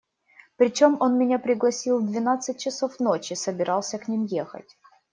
Причем 0.55 0.97
он 0.99 1.19
меня 1.19 1.37
пригласил 1.37 1.99
в 1.99 2.07
двенадцать 2.09 2.57
часов 2.57 2.99
ночи, 2.99 3.35
собирался 3.35 3.99
к 3.99 4.07
ним 4.07 4.25
ехать. 4.25 4.75